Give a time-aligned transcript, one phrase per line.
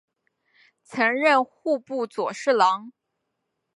[0.83, 2.91] 曾任户部左侍郎。